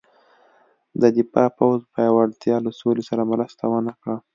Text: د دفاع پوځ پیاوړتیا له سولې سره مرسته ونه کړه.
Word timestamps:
د 1.01 1.03
دفاع 1.17 1.47
پوځ 1.57 1.79
پیاوړتیا 1.93 2.55
له 2.65 2.71
سولې 2.79 3.03
سره 3.09 3.23
مرسته 3.31 3.63
ونه 3.67 3.93
کړه. 4.01 4.15